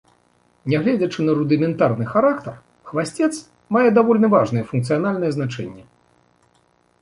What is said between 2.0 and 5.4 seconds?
характар, хвасцец мае даволі важнае функцыянальнае